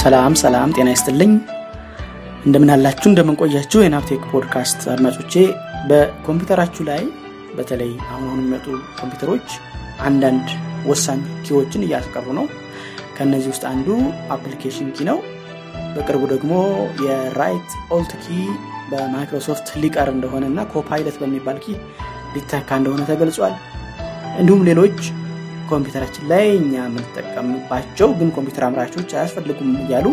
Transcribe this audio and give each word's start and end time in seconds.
ሰላም 0.00 0.34
ሰላም 0.40 0.68
ጤና 0.76 0.88
ይስጥልኝ። 0.92 1.32
እንደምን 2.44 2.70
አላችሁ? 2.70 3.08
የኢናብ 3.80 4.04
ቴክ 4.04 4.22
ፖድካስት 4.30 4.80
አድማጮቼ 4.88 5.32
በኮምፒውተራችሁ 5.88 6.82
ላይ 6.84 7.02
በተለይ 7.56 7.92
አሁን 8.04 8.24
አሁን 8.26 8.38
የሚመጡ 8.38 8.66
ኮምፒውተሮች 9.00 9.48
አንዳንድ 10.00 10.46
ወሳኝ 10.86 11.20
key 11.46 11.59
ዎችን 11.59 11.84
እያስቀሩ 11.86 12.26
ነው። 12.38 12.46
ከእነዚህ 13.16 13.50
ውስጥ 13.52 13.64
አንዱ 13.72 13.88
application 14.30 14.88
key 14.96 15.08
ነው። 15.10 15.18
በቅርቡ 15.94 16.22
ደግሞ 16.32 16.52
የ 17.06 17.24
right 17.24 17.70
alt 17.90 18.14
key 18.24 18.40
በ 18.90 19.04
Microsoft 19.04 19.68
ሊቀር 19.82 20.10
እንደሆነ 20.14 20.44
እና 20.46 20.60
Copilot 20.72 21.18
በሚባል 21.22 21.58
key 21.64 21.76
ሊተካ 22.34 22.70
እንደሆነ 22.80 23.02
ተገልጿል። 23.10 23.54
እንዲሁም 24.38 24.64
ሌሎች 24.68 24.98
ኮምፒውተራችን 25.70 26.24
ላይ 26.30 26.46
እኛ 26.56 26.72
የምንጠቀምባቸው 26.82 28.08
ግን 28.18 28.28
ኮምፒውተር 28.36 28.64
አምራቾች 28.68 29.10
አያስፈልጉም 29.16 29.70
እያሉ 29.82 30.06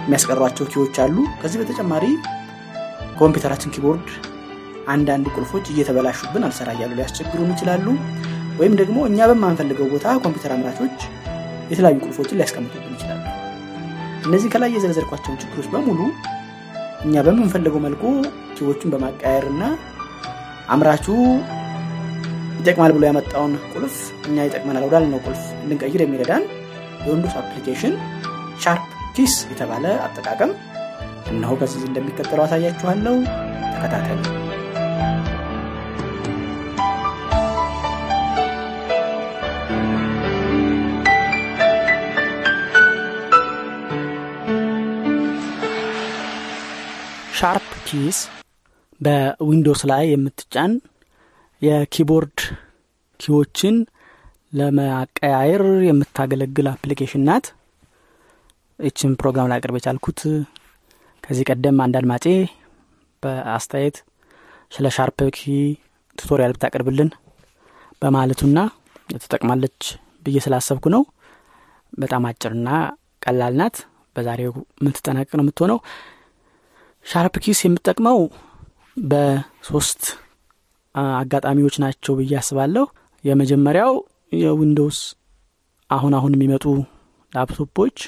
የሚያስቀሯቸው 0.00 0.66
key 0.72 0.82
ዎች 0.82 0.96
አሉ። 1.04 1.16
ከዚህ 1.40 1.58
በተጨማሪ 1.62 2.04
ኮምፒውተራችን 3.18 3.72
keyboard 3.74 4.08
አንዳንድ 4.88 5.26
ቁልፎች 5.34 5.66
እየተበላሹብን 5.72 6.44
አልሰራ 6.48 6.68
እያሉ 6.76 6.92
ሊያስቸግሩን 6.98 7.52
ይችላሉ። 7.54 7.86
ወይም 8.60 8.74
ደግሞ 8.80 8.98
እኛ 9.08 9.18
በማንፈልገው 9.30 9.88
ቦታ 9.94 10.06
ኮምፒውተር 10.24 10.52
አምራቾች 10.54 10.98
የተለያዩ 11.70 11.98
ቁልፎችን 12.04 12.38
ሊያስቀምጡብን 12.40 12.94
ይችላሉ። 12.96 13.24
እነዚህ 14.26 14.48
ከላይ 14.52 14.70
የዘረዘርኳቸውን 14.74 15.40
ችግሮች 15.42 15.68
በሙሉ 15.72 16.00
እኛ 17.06 17.22
በምንፈልገው 17.26 17.80
መልኩ 17.84 18.02
key 18.56 18.68
ዎቹን 18.68 18.92
በማቀያየር 18.94 19.44
እና 19.52 19.64
አምራቹ 20.68 21.06
ይጠቅማል 22.66 22.92
ብሎ 22.94 23.04
ያመጣውን 23.08 23.52
ቁልፍ 23.72 23.96
እኛ 24.28 24.44
ይጠቅመናል 24.46 24.84
ወዳልነው 24.86 25.20
ቁልፍ 25.26 25.42
እንድንቀይር 25.56 26.00
የሚረዳን 26.02 26.44
የ 27.04 27.34
Windows 27.40 27.94
application 28.62 28.86
SharpKeys 29.16 29.34
የተባለ 29.50 29.84
አጠቃቀም 30.06 30.52
እነሆ 31.30 31.52
ከዚህ 31.60 31.84
እንደሚከተለው 31.88 32.44
አሳያችኋለሁ። 32.44 33.14
ተከታተሉ። 33.74 34.24
SharpKeys 47.38 47.70
በ 47.88 48.18
Windows 49.00 49.84
ላይ 49.90 50.04
የምትጫን 50.10 50.74
የ 51.62 51.77
keyboard 51.77 52.38
key 53.20 53.39
ዎችን 53.39 53.76
ለማቀያየር 54.52 55.62
የምታገለግል 55.86 56.66
application 56.72 57.24
ናት። 57.28 57.46
ይችን 58.78 59.12
ፕሮግራም 59.20 59.48
ላቀርብ 59.50 59.76
የቻልኩት 59.78 60.20
ከዚህ 61.24 61.46
ቀደም 61.50 61.78
አንድ 61.84 61.94
አድማጬ 62.00 62.24
በአስተያየት 63.22 63.96
ስለ 64.72 64.86
SharpKey 64.96 65.42
tutorial 66.18 66.52
ብታቀርብልን 66.54 67.10
በማለቱና 68.02 68.58
ትጠቅማለች 69.14 69.80
ብዬ 70.26 70.36
ስላሰብኩ 70.44 70.86
ነው። 70.94 71.02
በጣም 71.92 72.26
አጭርና 72.30 72.68
ቀላል 73.22 73.54
ናት። 73.60 73.76
በዛሬው 74.16 74.52
የምትጠናቀቅ 74.80 75.32
ነው 75.38 75.44
የምትሆነው። 75.44 75.78
SharpKeys 77.06 77.60
የምትጠቅመው 77.64 78.18
በሶስት 79.06 80.02
አጋጣሚዎች 81.16 81.76
ናቸው 81.84 82.14
ብዬ 82.18 82.34
አስባለሁ። 82.40 82.84
የመጀመሪያው 83.24 83.92
የ 84.40 84.53
Windows 84.53 84.98
አሁን 85.90 86.12
አሁን 86.18 86.32
የሚመጡ 86.36 86.64
ላፕቶፖች 87.32 87.98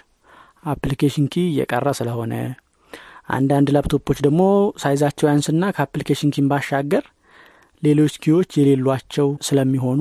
application 0.64 1.26
key 1.32 1.44
እየቀረ 1.50 1.88
ስለሆነ 1.98 2.34
አንዳንድ 3.28 3.68
ላፕቶፖች 3.74 4.18
ደግሞ 4.26 4.42
size 4.82 4.98
ኣቸው 4.98 5.26
ያንስና 5.30 5.64
ከ 5.76 5.85
application 5.85 6.32
key 6.34 6.42
ን 6.42 6.46
ባሻገር 6.50 7.04
ሌሎች 7.82 8.14
key 8.22 8.34
ዎች 8.34 8.50
የሌሏቸው 8.58 9.28
ስለሚሆኑ 9.48 10.00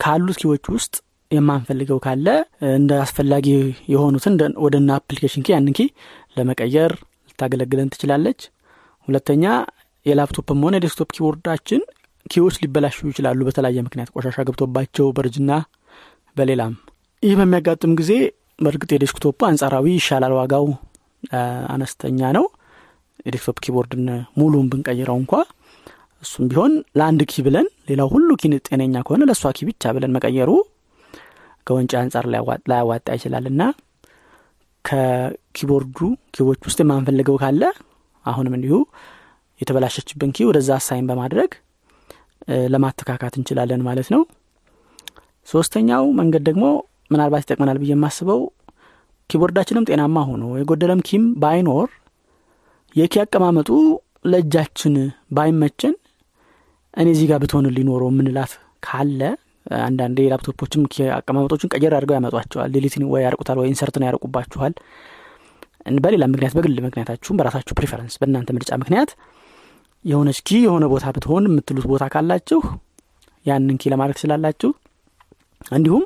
ካሉት 0.00 0.38
key 0.42 0.51
ዎች 0.51 0.64
ውስጥ 0.74 0.94
የማንፈልገው 1.30 1.98
ካለ 2.04 2.26
እንደ 2.72 2.92
አስፈላጊ 3.04 3.46
የሆኑትን 3.92 4.34
ወደ 4.64 4.76
application 4.96 5.44
key 5.46 5.54
ያንን 5.54 5.74
key 5.78 5.82
ለመቀየር 6.36 6.92
ልታገለግለን 7.28 7.90
ትችላለች። 7.94 8.40
ሁለተኛ 9.08 9.44
የላፕቶፕም 10.06 10.60
ሆነ 10.66 10.74
የ 10.78 10.85
desktop 10.85 11.08
keyboard 11.16 11.51
ኣችን 11.51 11.82
key 12.26 12.39
ዎች 12.39 12.56
ሊበላሹ 12.62 12.98
ይችላሉ 13.10 13.40
በተለያየ 13.48 13.80
ምክንያት 13.86 14.10
ቆሻሻ 14.14 14.38
ገብቶባቸው 14.48 15.06
በርጅና 15.16 15.52
በሌላም። 16.36 16.72
ይህ 17.22 17.34
በሚያጋጥም 17.40 17.92
ጊዜ 18.00 18.12
በእርግጥ 18.64 18.90
የ 18.94 19.04
desktop 19.04 19.38
አንጻራዊ 19.48 19.86
ይሻላል 19.96 20.32
ዋጋው 20.38 20.66
አነስተኛ 21.74 22.30
ነው። 22.36 22.44
የ 23.26 23.33
desktop 23.33 23.58
keyboard 23.64 23.98
ን 23.98 24.06
ሙሉን 24.38 24.66
ብንቀይረው 24.72 25.16
እንኳ 25.22 25.32
እሱም 26.22 26.44
ቢሆን 26.50 26.72
ለአንድ 26.98 27.22
key 27.30 27.42
ብለን 27.46 27.66
ሌላው 27.88 28.08
ሁሉ 28.14 28.28
key 28.40 28.50
ጤነኛ 28.68 29.02
ከሆነ 29.06 29.22
ለእሷ 29.28 29.52
key 29.56 29.66
ብቻ 29.68 29.92
ብለን 29.96 30.14
መቀየሩ 30.16 30.50
ከወጪ 31.66 31.92
አንጻር 32.00 32.24
ላያዋጣ 32.70 33.06
ይችላል 33.18 33.46
እና 33.52 33.62
ከ 34.84 35.07
keyboard 35.07 35.98
ኡ 36.34 36.40
key 36.40 36.48
ዎች 36.48 36.60
ውስጥ 36.68 36.78
የማንፈልገው 36.82 37.36
ካለ 37.42 37.62
አሁንም 38.24 38.54
እንዲሁ 38.58 38.76
የተበላሸችብን 39.60 40.30
key 40.36 40.46
ወደዛ 40.48 40.70
assign 40.78 41.06
በማድረግ 41.10 41.50
ለማተካካት 42.72 43.34
እንችላለን 43.38 43.80
ማለት 43.86 44.08
ነው። 44.14 44.22
ሶስተኛው 45.48 46.04
መንገድ 46.18 46.42
ደግሞ 46.48 46.64
ምናልባት 47.10 47.42
ይጠቅመናል 47.44 47.78
ብዬ 47.82 47.92
የማስበው 47.94 48.40
keyboard 49.30 49.56
ኣችንም 49.56 49.86
ጤናማ 49.88 50.18
ሆኖ 50.28 50.44
የጎደለም 50.60 51.00
key 51.08 51.18
ም 51.18 51.24
ባይኖር 51.42 51.88
የ 52.96 53.03
key 53.03 53.14
አቀማመጡ 53.22 53.70
ለእጃችን 54.32 54.94
ባይመችን 55.36 55.94
እኔ 56.94 57.08
እዚህ 57.14 57.26
ጋር 57.30 57.38
ብትሆን 57.42 57.66
ሊኖረው 57.76 58.08
የምንላት 58.12 58.52
ካለ 58.86 59.20
አንዳንዴ 59.82 60.18
ላፕቶፖችም 60.32 60.82
አቀማመጦችን 61.16 61.70
ቀየር 61.74 61.94
አድርገው 61.96 62.16
ያመጧቸዋል። 62.18 62.70
delete 62.74 62.97
ን 62.97 63.04
ወይ 63.12 63.22
ያርቁታል 63.26 63.58
ወይ 63.60 63.68
insert 63.72 63.97
ን 63.97 64.06
ያርቁባችኋል። 64.08 64.74
በሌላ 65.98 66.24
ምክንያት 66.30 66.54
በግል 66.56 66.76
ምክንያታችሁም 66.86 67.38
በራሳችሁ 67.40 67.74
preference 67.78 68.14
በእናንተ 68.20 68.50
ምርጫ 68.56 68.70
ምክንያት 68.82 69.10
የሆነች 70.06 70.38
key 70.48 70.58
የሆነ 70.64 70.84
ቦታ 70.92 71.06
ብትሆን 71.14 71.46
የምትሉት 71.48 71.86
ቦታ 71.92 72.04
ካላችሁ 72.14 72.60
ያንን 73.46 73.76
key 73.82 73.90
ለማድረግ 73.92 74.18
ስላላችሁ 74.22 74.70
እንዲሁም 75.76 76.04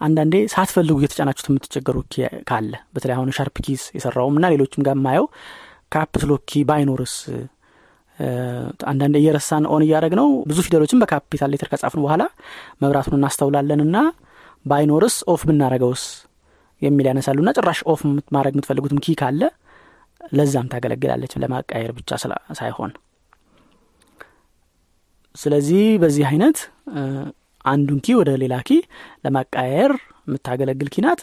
አንዳንዴ 0.00 0.34
ሳትፈልጉ 0.52 0.96
እየተጫናችሁት 1.00 1.48
የምትቸገሩ 1.50 1.96
ካለ 2.50 2.72
በተለይ 2.94 3.14
አሁን 3.16 3.34
SharpKeys 3.38 3.82
የሰራውም 3.96 4.36
እና 4.38 4.48
ሌሎችም 4.52 4.84
ጋር 4.86 4.96
ማየው 5.06 5.26
caps 5.94 6.18
lock 6.18 6.42
key 6.50 6.62
ባይኖርስ 6.70 7.14
አንዳንድ 8.90 9.14
እየረሳን 9.20 9.64
on 9.74 9.82
እያደረግነው 9.86 10.28
ብዙ 10.48 10.58
ፊደሎችን 10.66 11.00
በ 11.02 11.13
capital 11.13 11.50
letter 11.54 11.68
ከጻፍን 11.72 12.02
በኋላ 12.04 12.22
መብራቱን 12.82 13.16
እናስተውላለን 13.18 13.82
እና 13.86 13.96
ባይኖርስ 14.64 15.16
off 15.32 15.42
ብናረገውስ 15.48 16.02
የሚል 16.82 17.06
ያነሳሉ 17.10 17.38
ና 17.46 17.52
ጭራሽ 17.58 17.80
off 17.92 18.00
ማድረግ 18.36 18.54
የምትፈልጉትም 18.56 19.00
key 19.04 19.14
ካለ 19.20 19.42
ለዛም 20.32 20.68
ታገለግላለች 20.72 21.32
ለማቀያየር 21.42 21.92
ብቻ 21.98 22.10
ሳይሆን 22.60 22.90
ስለዚህ 25.34 25.82
በዚህ 26.02 26.24
አይነት 26.30 26.58
አንዱን 27.64 27.98
key 28.04 28.14
ወደ 28.18 28.30
ሌላ 28.42 28.54
key 28.62 28.70
ለማቀያየር 29.24 29.92
የምታገለግል 30.26 30.88
key 30.92 31.02
ናት። 31.04 31.20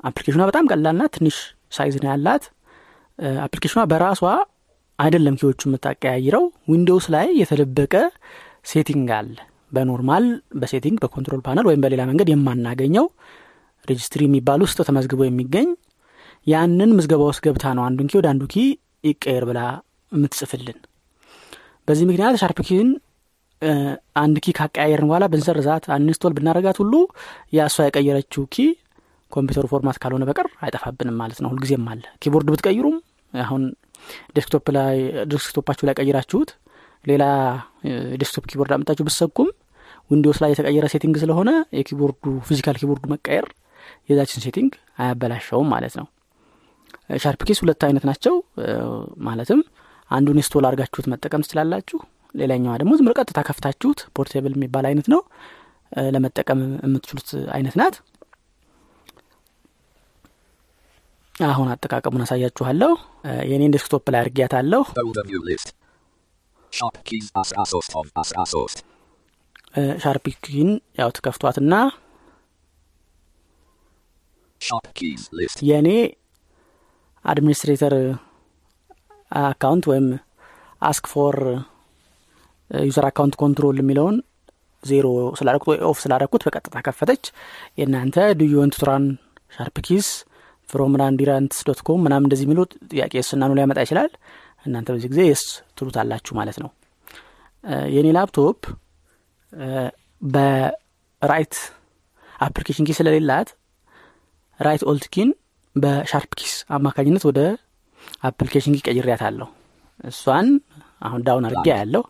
ለ 0.00 0.02
application 0.02 0.11
ኗ 0.11 0.14
በጣም 0.50 0.64
ቀላልና 0.70 1.02
ትንሽ 1.14 1.36
size 1.72 1.94
ነው 2.02 2.08
ያላት። 2.10 2.44
application 3.44 3.74
ኗ 3.74 3.82
በራሷ 3.92 4.20
አይደለም 4.98 5.34
key 5.40 5.49
ዎቹ 5.49 5.60
የምታቀያይረው። 5.68 6.44
Windows 6.70 7.06
ላይ 7.14 7.26
የተደበቀ 7.40 7.94
setting 8.70 9.10
አለ። 9.18 9.34
በ 9.72 9.85
normal 9.85 10.24
በ 10.60 10.68
setting 10.68 10.96
በ 11.02 11.10
control 11.10 11.40
panel 11.46 11.66
ወይም 11.68 11.82
በሌላ 11.84 12.02
መንገድ 12.10 12.28
የማናገኘው 12.32 13.06
registry 13.88 14.22
የሚባል 14.26 14.60
ውስጥ 14.66 14.78
ተመዝግቦ 14.88 15.20
የሚገኝ። 15.26 15.68
ያንን 16.46 16.90
ምዝገባ 16.96 17.22
ውስጥ 17.30 17.42
ገብታ 17.46 17.64
ነው 17.76 17.84
አንዱን 17.86 18.08
key 18.10 18.16
ወደ 18.20 18.28
አንዱ 18.32 18.42
key 18.52 18.56
ይቀየር 19.04 19.44
ብላ 19.48 19.60
የምትጽፍልን? 20.12 20.78
በዚህ 21.88 22.04
ምክንያት 22.08 22.36
SharpKey 22.42 22.58
ን 22.68 22.88
አንድ 24.22 24.36
key 24.38 24.52
ካቀያየርን 24.58 25.08
በኋላ 25.10 25.24
ብንሰርዛት 25.32 25.84
uninstall 25.94 26.32
ብናረጋት 26.36 26.76
ሁሉ 26.82 26.94
ያ 27.52 27.66
እሷ 27.70 27.86
የቀየረችው 27.86 28.42
key 28.46 28.66
ኮምፒውተሩ 29.32 29.66
format 29.72 29.96
ካልሆነ 30.02 30.24
በቀር 30.28 30.48
አይጠፋብንም 30.64 31.16
ማለት 31.22 31.38
ነው። 31.42 31.48
ሁልጊዜም 31.52 31.86
አለ። 31.92 32.04
keyboard 32.22 32.48
ብትቀይሩም 32.52 32.96
አሁን 33.32 33.62
desktop 34.36 34.66
ላይ 34.76 34.96
desktop 35.32 35.59
ኣችሁ 35.59 35.86
ላይ 35.88 35.94
ቀይራችሁት 36.00 36.50
ሌላ 37.04 37.24
desktop 38.20 38.44
keyboard 38.50 38.72
አምጥታችሁ 38.76 39.04
ብትሰኩም 39.08 39.48
Windows 40.10 40.38
ላይ 40.42 40.50
የተቀየረ 40.52 40.86
setting 40.92 41.16
ስለሆነ 41.22 41.50
የ 41.78 41.89
keyboard 41.89 42.34
ኡ 42.48 42.54
physical 42.54 42.76
keyboard 42.80 42.99
ኡ 42.99 43.04
መቀየር 43.12 43.46
የዛችን 44.10 44.42
setting 44.46 44.70
አያበላሸውም 44.98 45.68
ማለት 45.74 45.94
ነው 46.00 46.06
SharpKeys 47.18 47.58
ሁለት 47.62 47.82
አይነት 47.86 48.04
ናቸው። 48.08 48.34
ማለትም 49.26 49.60
አንዱን 50.10 50.38
install 50.40 50.66
አድርጋችሁት 50.68 51.06
መጠቀም 51.12 51.44
ትችላላችሁ። 51.44 51.98
ሌላኛዋ 52.34 52.72
ደግሞ 52.80 52.92
ዝም 52.98 53.08
ቀጥታ 53.14 53.40
ከፍታችሁት 53.48 54.00
portable 54.16 54.52
የሚባል 54.56 54.86
አይነት 54.90 55.06
ነው። 55.12 55.20
ለመጠቀም 56.08 56.60
የምትችሉት 56.84 57.28
አይነት 57.54 57.74
ናት። 57.80 57.94
አሁን 61.34 61.68
አጠቃቀሙን 61.72 62.24
አሳያችኋለሁ። 62.24 62.92
የኔን 63.50 63.74
desktop 63.76 64.06
ላይ 64.12 64.20
አድርጊያታለሁ 64.22 64.82
ሻርፕ 69.98 70.26
ያው 70.98 71.10
ትከፍቷትና 71.16 71.74
የእኔ 75.62 75.88
አድሚኒስትሬተር 77.24 77.94
አካውንት 79.42 79.84
ወይም 79.90 80.06
አስክ 80.82 81.06
ፎር 81.12 81.36
ዩዘር 82.70 83.06
አካውንት 83.08 83.34
ኮንትሮል 83.42 83.76
የሚለውን 83.80 84.16
ዜሮ 84.82 85.06
ስላረኩት 85.38 85.68
ወይ 85.70 85.78
ኦፍ 85.88 85.98
ስላረኩት 86.02 86.42
በቀጥታ 86.46 86.76
ከፈተች። 86.86 87.24
የእናንተ 87.78 88.16
ዱዩወንት 88.40 88.74
ቱራን 88.80 89.04
ሻርፕ 89.56 89.76
ኪስ 89.86 90.08
ፍሮም 90.68 90.94
ራንዲራንትስ 91.00 91.60
ዶት 91.68 91.80
ኮም 91.86 92.00
ምናም 92.06 92.24
እንደዚህ 92.26 92.46
የሚሉ 92.46 92.60
ጥያቄ 92.90 93.22
ስናኑ 93.28 93.52
ሊያመጣ 93.58 93.78
ይችላል። 93.86 94.10
እናንተ 94.66 94.88
በዚህ 94.94 95.10
ጊዜ 95.12 95.22
የስ 95.28 95.42
ትሉታላችሁ 95.78 96.32
ማለት 96.38 96.58
ነው። 96.62 96.70
የእኔ 97.94 98.08
ላፕቶፕ 98.16 98.58
በ 100.28 100.64
right 100.64 101.54
application 102.40 102.86
key 102.88 102.96
ስለሌላት 102.98 103.48
right 104.60 104.82
alt 104.90 105.06
key 105.14 105.21
ን 105.21 105.25
በ 105.25 105.30
SharpKeys 105.76 106.54
አማካኝነት 106.76 107.24
ወደ 107.28 107.40
application 108.28 108.74
key 108.76 108.80
ቀይሬያት 108.88 109.22
አለሁ 109.28 109.48
እሷን 110.10 110.48
አሁን 111.08 111.20
down 111.28 111.46
አድርጌ 111.50 111.68
ያለው 111.80 112.04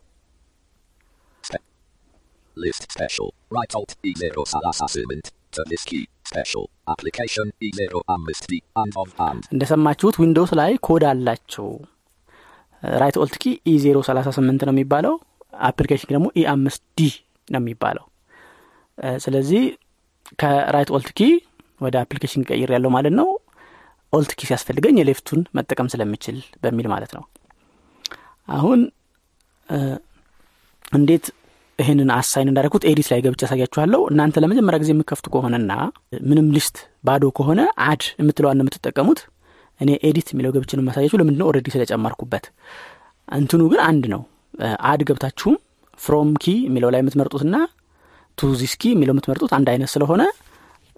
List 2.57 2.85
special. 2.91 3.29
Right 3.57 3.73
alt 3.79 3.91
E 4.03 4.13
zero 4.21 4.43
ሰላሳ 4.53 4.87
ስምንት. 4.95 5.27
To 5.55 5.63
this 5.71 5.87
key. 5.91 6.01
Special. 6.31 6.65
Application 6.93 7.47
E 7.67 7.69
zero 7.79 7.99
አምስት 8.15 8.45
D 8.53 8.57
አንድ 8.81 8.95
of 9.03 9.11
አንድ 9.27 9.43
እንደሰማችሁት 9.55 10.17
Windows 10.23 10.53
ላይ 10.61 10.73
ኮድ 10.87 11.05
አላቸው 11.11 11.69
right 12.83 13.17
alt 13.23 13.37
key 13.43 13.53
E 13.71 13.75
zero 13.85 13.99
ሰላሳ 14.09 14.29
ስምንት 14.39 14.63
ነው 14.69 14.75
የሚባለው 14.75 15.15
application 15.69 16.11
ደግሞ 16.15 16.27
E 16.41 16.45
አምስት 16.55 16.83
D 16.99 17.07
ነው 17.49 17.61
የሚባለው 17.63 18.07
ስለዚህ 19.25 19.63
ከ 20.43 20.56
right 20.56 20.91
alt 20.99 21.11
key 21.21 21.31
ወደ 21.81 21.95
application 22.05 22.45
ቀይር 22.51 22.73
ያለው 22.77 22.93
ማለት 22.97 23.15
ነው 23.21 23.29
alt 24.13 24.33
key 24.35 24.49
ሲያስፈልገኝ 24.49 24.97
የ 25.01 25.09
left 25.09 25.25
ኡን 25.25 25.41
መጠቀም 25.57 25.91
ስለምችል 25.93 26.37
በሚል 26.63 26.87
ማለት 26.93 27.11
ነው። 27.17 27.25
አሁን 28.49 28.81
እንዴት 30.93 31.27
ይህንን 31.79 32.09
assign 32.15 32.49
እንዳደረግኩት 32.51 32.85
edit 32.91 33.09
ላይ 33.13 33.21
ገብቼ 33.25 33.41
ያሳያችኋለሁ 33.47 34.01
እናንተ 34.11 34.41
ለመጀመሪያ 34.43 34.79
ጊዜ 34.83 34.91
የምከፍቱ 34.95 35.27
ከሆነና 35.35 35.73
ምንም 36.29 36.47
list 36.57 36.77
ባዶ 37.05 37.25
ከሆነ 37.37 37.61
add 37.87 38.03
የምትለዋን 38.21 38.63
የምትጠቀሙት። 38.63 39.21
እኔ 39.81 39.91
edit 40.09 40.29
የሚለው 40.33 40.53
ገብቼ 40.55 40.71
ነው 40.71 40.81
የማሳያችሁ። 40.83 41.19
ለምንድነው? 41.21 41.49
already 41.51 41.69
ስለጨመርኩበት። 41.75 42.45
እንትኑ 43.29 43.63
ግን 43.73 43.81
አንድ 43.89 44.05
ነው። 44.15 44.23
add 44.91 45.01
ገብታችሁም 45.09 45.57
from 45.99 46.31
key 46.43 46.55
የሚለው 46.67 46.91
ላይ 46.95 47.01
የምትመርጡትና 47.03 47.57
to 48.39 48.51
this 48.59 48.75
key 48.81 48.91
የሚለው 48.93 49.15
የምትመርጡት 49.15 49.53
አንድ 49.57 49.69
አይነት 49.73 49.91
ስለሆነ 49.95 50.23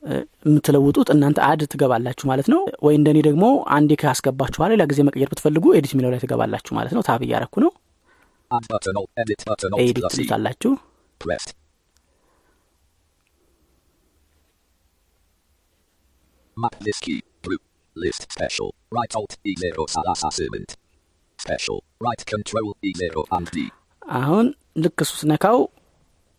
የምትለውጡት 0.02 1.08
እናንተ 1.14 1.38
add 1.46 1.62
ትገባላችሁ 1.72 2.26
ማለት 2.30 2.46
ነው። 2.52 2.60
ወይ 2.82 2.94
እንደኔ 2.98 3.18
ደግሞ 3.26 3.44
አንዴ 3.76 3.98
ካስገባችሁ 4.02 4.68
ሌላ 4.72 4.84
ጊዜ 4.92 5.00
መቀየር 5.08 5.30
ብትፈልጉ 5.32 5.64
edit 5.78 5.92
የሚለው 5.94 6.12
ላይ 6.14 6.20
ትገባላችሁ 6.24 6.74
ማለት 6.78 6.94
ነው። 6.96 7.02
tab 7.08 7.22
እያረኩ 7.26 7.54
ነው። 7.64 7.72
edit 9.22 9.42
አሁን 24.02 24.46
ልክ 24.82 24.98
እሱ 25.04 25.12
ስነካው 25.20 25.58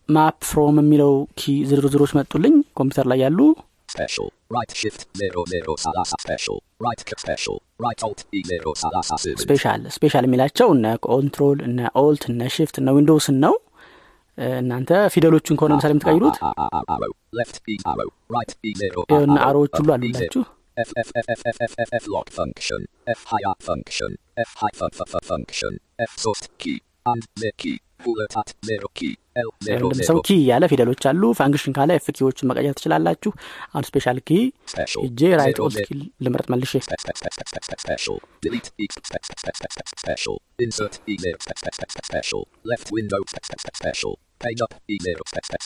map 0.09 0.37
from 0.49 0.77
የሚለው 0.81 1.11
key 1.39 1.53
ዝርዝሮች 1.69 2.11
መጡልኝ። 2.17 2.55
ኮምፒውተር 2.77 3.07
ላይ 3.11 3.19
ያሉ 3.23 3.39
special 9.41 9.81
special 9.95 10.25
የሚላቸው 10.27 10.69
እነ 10.75 10.85
control 11.05 11.59
እነ 11.67 11.89
alt 12.01 12.23
እነ 12.31 12.47
shift 12.55 12.77
እነ 12.81 12.89
Windows 12.97 13.28
ን 13.28 13.37
ነው። 13.45 13.55
እናንተ 14.57 14.91
ፊደሎቹን 15.13 15.57
ከሆነ 15.59 15.73
ምሳሌ 15.77 15.91
የምትቀይሩት 15.93 16.37
ና 19.27 19.39
arrow 19.47 19.62
ዎች 19.62 19.73
ሁሉ 19.79 19.89
አሉላችሁ 19.95 20.43
lock 22.13 22.29
ሀያ 23.31 23.47
ፈንክሽን 23.65 24.13
ሀይ 24.61 24.73
ፈንክሽን 25.29 25.75
ሶስት 26.17 26.45
ኪ 26.57 26.73
አንድ 27.05 27.25
ኪ 27.57 27.73
ወይም 28.07 29.91
ኪ 30.27 30.37
እያለ 30.37 30.63
ፊደሎች 30.71 31.03
አሉ 31.11 31.23
ፋንክሽን 31.39 31.75
ካለ 31.77 31.91
ኤፍ 31.99 32.07
ኪዎቹን 32.17 32.49
መቀየር 32.51 32.75
ትችላላችሁ 32.77 33.31
አሁን 33.71 33.85
ስፔሻል 33.89 34.19
ኪ 34.29 34.39
እጄ 35.05 35.31
ራይት 35.41 35.59
ኦልት 35.65 35.79
ኪ 35.89 35.99
ልምረጥ 36.25 36.47
መልሼ 36.53 36.73
Page 44.41 44.61
up 44.61 44.73
E0 44.89 45.19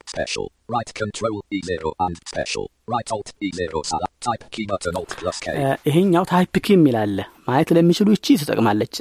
special. 0.05 0.45
Right 0.67 0.89
control 0.93 1.35
E0 1.49 1.91
and 1.97 2.15
special. 2.25 2.65
Right 2.87 3.09
alt 3.09 3.29
E0 3.41 3.85
sala. 3.85 4.07
Type 4.19 4.43
key 4.51 4.65
button 4.65 4.97
alt 4.99 5.11
plus 5.19 5.37
K. 5.39 5.47
ይሄኛው 5.89 6.23
type 6.31 6.55
key 6.65 6.75
የሚለው 6.75 7.17
ማየት 7.47 7.69
ለሚችሉ 7.77 8.07
ይቺ 8.15 8.27
ትጠቅማለች 8.41 8.95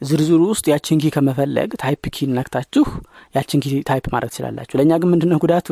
ዝርዝሩ 0.00 0.40
ውስጥ 0.50 0.66
ያችን 0.72 0.98
key 1.02 1.10
ከመፈለግ 1.14 1.70
type 1.82 2.02
key 2.14 2.26
ነክታችሁ 2.32 2.84
ያችን 3.34 3.60
key 3.62 3.78
type 3.88 4.04
ማድረግ 4.12 4.30
ትችላላችሁ። 4.32 4.76
ለእኛ 4.80 4.92
ግን 5.02 5.10
ምንድነው 5.12 5.40
ጉዳቱ? 5.44 5.68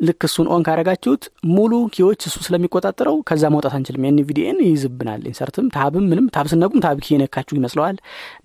ልክ 0.00 0.22
እሱን 0.26 0.46
on 0.52 0.62
ካረጋችሁት 0.66 1.24
ሙሉ 1.50 1.72
key 1.94 2.05
ዎች 2.05 2.20
እሱ 2.28 2.36
ስለሚቆጣጠረው 2.46 3.16
ከዛ 3.28 3.42
መውጣት 3.54 3.74
አንችልም። 3.78 4.04
የ 4.06 4.19
NVDA 4.19 4.45
ን 4.45 4.58
ይይዝብናል 4.64 5.20
insert 5.30 5.57
ም 5.57 5.66
tab 5.76 5.93
ም 5.93 6.04
ምንም 6.10 6.26
tab 6.34 6.46
ስትነኩም 6.52 6.80
tab 6.84 6.98
key 7.04 7.14
የነካችሁ 7.14 7.54
ይመስለዋል። 7.58 7.96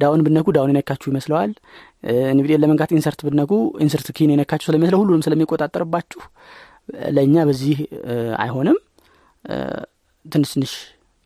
down 0.01 0.24
ብትነኩ 0.27 0.53
down 0.57 0.71
የነካችሁ 0.74 1.07
ይመስለዋል። 1.12 1.53
NVDA 2.34 2.52
ን 2.52 2.62
ለመንካት 2.63 2.91
insert 2.98 3.22
ብትነኩ 3.27 3.51
insert 3.86 4.10
key 4.17 4.27
ን 4.27 4.34
የነካችሁ 4.34 4.67
ስለሚመስለው 4.69 5.01
ሁሉንም 5.03 5.24
ስለሚቆጣጠርባችሁ 5.27 6.22
ለእኛ 7.17 7.46
በዚህ 7.50 7.79
አይሆንም። 8.39 8.77
ትንሽ 10.25 10.51
ትንሽ 10.53 10.74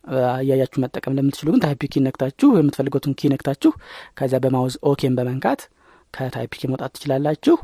እ፣ 0.04 0.14
እያያችሁ 0.38 0.78
መጠቀም 0.84 1.16
ለምትችሉ 1.18 1.48
ግን 1.52 1.60
type 1.64 1.82
key 1.88 2.00
ነክታችሁ 2.06 2.48
የምትፈልጉትን 2.56 3.14
key 3.18 3.30
ነክታችሁ 3.32 3.70
ከዚያ 4.18 4.40
በ 4.44 4.53
mouse 4.53 4.74
okay 4.90 5.06
ን 5.06 5.14
በመንካት 5.18 5.60
ከ 6.14 6.27
type 6.27 6.52
key 6.54 6.70
መውጣት 6.70 6.92
ትችላላችሁ። 6.96 7.56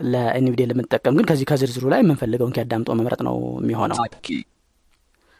ለ 0.00 0.22
NVDA 0.22 0.66
ለምንጠቀም 0.70 1.16
ግን 1.18 1.26
ከዚህ 1.28 1.46
ከዝርዝሩ 1.50 1.84
ላይ 1.92 2.00
የምንፈልገውን 2.02 2.54
key 2.54 2.62
አዳምጦ 2.62 2.88
መምረጥ 3.00 3.20
ነው 3.28 3.36
የሚሆነው። 3.62 3.98
Type 4.00 4.16
key. 4.22 4.40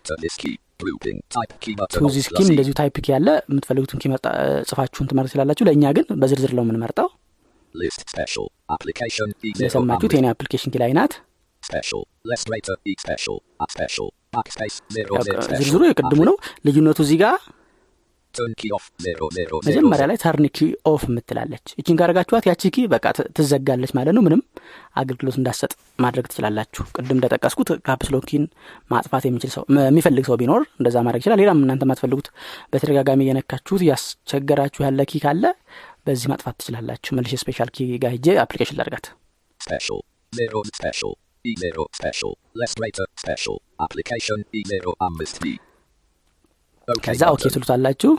To 0.05 0.14
this 0.21 0.37
key. 0.37 0.55
Grouping. 0.81 1.19
Type 1.31 1.55
key 1.62 1.75
button. 1.75 1.95
to 1.95 2.05
alt 2.05 2.14
this 2.14 2.26
plus 2.29 2.38
key 2.41 2.45
ም. 2.45 2.49
እንደዚሁ 2.52 2.75
type 2.79 2.97
key 2.99 3.12
ያለ 3.14 3.29
የምትፈልጉትን 3.49 3.99
key 3.99 4.07
ጽፋችሁን 4.71 5.09
ትመርጥ 5.11 5.29
ትችላላችሁ። 5.31 5.67
ለእኛ 5.69 5.85
ግን 5.97 6.07
በዝርዝር 6.23 6.52
ነው 6.59 6.64
የምንመርጠው. 6.64 7.09
እንደሰማችሁት 9.52 10.12
የኔ 10.17 10.26
application 10.33 10.73
key 10.73 10.81
ላይ 10.83 10.93
ናት 10.93 11.12
ዝርዝሩ 15.61 15.83
የቅድሙ 15.89 16.21
ነው። 16.29 16.37
ልዩነቱ 16.67 16.99
እዚህ 17.05 17.19
ጋር. 17.23 17.37
መጀመሪያ 19.69 20.05
ላይ 20.11 20.17
turn 20.23 20.47
key 20.49 20.61
off 20.91 21.02
የምትላለች። 21.09 21.67
እችን 21.81 21.97
ካረጋችኋት 22.01 22.45
ያቺ 22.49 22.71
key 22.75 22.85
በቃ 22.93 23.05
ትዘጋለች 23.37 23.91
ማለት 23.99 24.15
ነው። 24.17 24.23
ምንም 24.27 24.41
አገልግሎት 24.97 25.37
እንዳትሰጥ 25.41 25.71
ማድረግ 25.99 26.27
ትችላላችሁ። 26.31 26.85
ቅድም 26.97 27.17
እንደጠቀስኩት 27.17 27.71
caps 27.88 28.07
lock 28.07 28.26
ኪን 28.26 28.45
ማጥፋት 28.91 29.27
የሚችል 29.29 29.51
ሰው 29.57 29.65
የሚፈልግ 29.85 30.27
ሰው 30.31 30.39
ቢኖር 30.43 30.62
እንደዛ 30.79 30.97
ማድረግ 31.07 31.23
ይችላል። 31.23 31.41
ሌላም 31.43 31.61
እናንተ 31.65 31.89
ማትፈልጉት 31.91 32.29
በተደጋጋሚ 32.73 33.21
እየነካችሁት 33.27 33.85
ያስቸገራችሁ 33.91 34.83
ያለ 34.87 35.05
key 35.05 35.21
ካለ 35.25 35.45
በዚህ 36.07 36.29
ማጥፋት 36.33 36.57
ትችላላችሁ። 36.61 37.12
መልሼ 37.19 37.35
special 37.43 37.71
key 37.76 37.91
ጋር 38.05 38.12
ሄጄ 38.17 38.39
application 38.45 38.79
ላድርጋት 38.81 39.09
Special. 41.45 41.59
Zero 41.59 41.85
special. 41.93 42.33
E 42.55 42.91
zero 42.91 43.07
special. 43.17 43.57
Application 43.79 44.39
E 44.53 44.61
zero 44.65 44.91
አምስት 45.07 45.37
D. 45.39 45.47
Okay. 46.89 47.01
ከዛ 47.07 47.23
okay. 47.35 47.43
ትሉታላችሁ. 47.55 48.11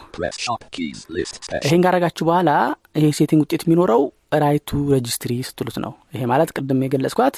ይሄን 1.64 1.82
ካረጋችሁ 1.86 2.24
በኋላ 2.30 2.50
ይሄ 2.98 3.06
setting 3.20 3.42
ውጤት 3.46 3.64
የሚኖረው 3.66 4.04
write 4.44 4.62
to 4.62 4.70
registry 4.94 5.32
ስትሉት 5.50 5.78
ነው 5.86 5.94
ይሄ 6.16 6.22
ማለት 6.32 6.52
ቅድም 6.56 6.84
የገለጽኳት 6.86 7.38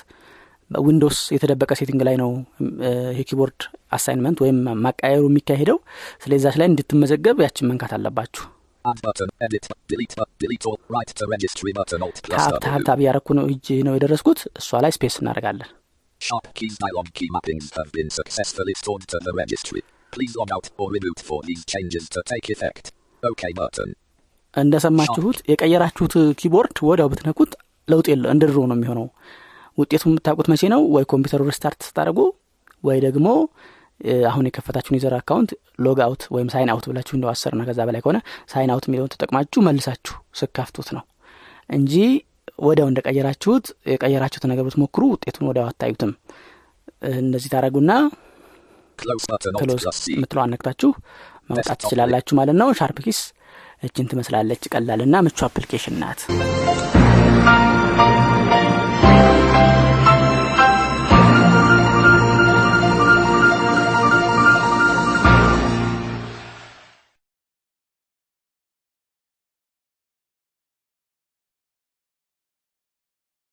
ዊንዶውስ 0.72 1.20
የተደበቀ 1.36 1.72
setting 1.80 2.02
ላይ 2.08 2.16
ነው 2.22 2.32
እ፣ 2.82 2.92
ይሄ 3.14 3.22
keyboard 3.30 3.60
assignment 3.92 4.38
ወይም 4.44 4.58
መቀያየሩ 4.86 5.24
የሚካሄደው 5.32 5.80
ስለዛች 6.24 6.58
ላይ 6.62 6.68
እንድትመዘገብ 6.72 7.40
ያችን 7.46 7.70
መንካት 7.72 7.94
አለባችሁ 7.98 8.46
Button. 9.02 9.30
Edit. 9.40 9.66
Delete. 9.88 10.16
bu- 10.18 10.30
Delete 10.40 10.66
all. 10.66 10.78
Write 10.90 11.12
to 11.20 11.26
registry 11.28 11.72
button. 11.74 12.00
Alt 12.02 12.20
plus 12.24 12.44
tab. 12.46 12.84
tab 12.88 13.00
እያረኩ 13.04 13.28
ነው 13.40 13.46
እጅ 13.54 13.68
ነው 13.88 13.94
የደረስኩት 13.98 14.40
እሷ 14.62 14.82
ላይ 14.86 14.94
space 14.98 15.18
እናደርጋለን 15.22 15.70
Sharp 16.22 16.46
keys 16.58 16.76
dialog 16.84 17.08
key 17.18 17.28
mappings 17.36 17.66
have 17.78 17.90
been 17.92 18.10
successfully 18.20 18.76
stored 18.82 19.04
to 19.12 19.18
the 19.26 19.34
registry. 19.42 19.82
Please 20.14 20.34
log 20.40 20.52
out 20.56 20.68
or 20.80 20.88
reboot 20.96 21.20
for 21.30 21.40
these 21.50 21.64
changes 21.74 22.06
to 22.16 22.20
take 22.32 22.48
effect. 22.56 22.86
OK 23.24 23.44
button. 23.60 23.90
እንደሰማችሁት 24.54 25.38
የቀየራችሁት 25.52 26.14
keyboard 26.42 26.78
ወዲያው 26.90 27.10
ብትነኩት 27.14 27.52
ለውጥ 27.88 28.06
የለ 28.12 28.26
እንደ 28.34 28.44
ድሮ 28.50 28.60
ነው 28.72 28.78
የሚሆነው 28.78 29.08
ውጤቱን 29.78 30.12
የምታውቁት 30.12 30.48
መቼ 30.52 30.64
ነው 30.74 30.82
ወይ 30.96 31.06
ኮምፒውተሩ 31.14 31.42
restart 31.50 31.80
ስታደርጉ 31.88 32.20
ወይ 32.84 33.00
ደግሞ 33.08 33.28
አሁን 34.28 34.46
የከፈታችሁን 34.48 34.98
user 34.98 35.14
account 35.18 35.52
log 35.80 36.00
out 36.06 36.24
ወይም 36.36 36.48
sign 36.54 36.70
out 36.72 36.86
ብላችሁ 36.90 37.14
እንደው 37.18 37.30
አስር 37.32 37.54
ና 37.58 37.66
ከዛ 37.68 37.80
በላይ 37.88 38.02
ከሆነ 38.04 38.18
sign 38.52 38.72
out 38.74 38.86
የሚለውን 38.88 39.12
ተጠቅማችሁ 39.14 39.62
መልሳችሁ 39.68 40.16
ስትከፍቱት 40.40 40.90
ነው 40.96 41.04
እንጂ 41.70 41.94
ወዲያው 42.66 42.90
እንደቀየራችሁት 42.92 43.66
የቀየራችሁት 43.92 44.46
ነገር 44.52 44.66
ብትሞክሩ 44.68 45.04
ውጤቱን 45.14 45.48
ወዲያው 45.50 45.68
አታዩትም። 45.70 46.12
እ፣ 47.02 47.12
እንደዚህ 47.22 47.50
ታደርጉና 47.54 47.92
close. 49.00 49.24
የምትለው 50.14 50.44
ነክታችሁ 50.44 50.92
ማውጣት 51.50 51.80
ትችላላችሁ 51.82 52.36
ማለት 52.40 52.58
ነው። 52.62 52.70
SharpKeys 52.80 53.22
እችን 53.84 54.10
ትመስላለች። 54.12 54.64
ቀላልና 54.74 55.16
ምቹ 55.26 55.40
application 55.48 55.98
ናት 56.04 56.22